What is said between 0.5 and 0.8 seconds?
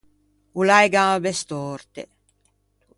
O l’à